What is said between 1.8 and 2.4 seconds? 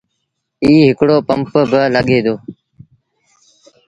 لڳي دو۔